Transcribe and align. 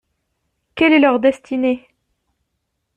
Quelle 0.73 0.93
est 0.93 0.99
leur 0.99 1.19
destinée? 1.19 1.87